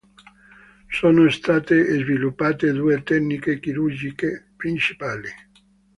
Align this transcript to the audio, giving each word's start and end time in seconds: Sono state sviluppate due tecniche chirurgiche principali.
Sono 0.89 1.29
state 1.29 1.83
sviluppate 1.99 2.71
due 2.71 3.03
tecniche 3.03 3.59
chirurgiche 3.59 4.53
principali. 4.57 5.29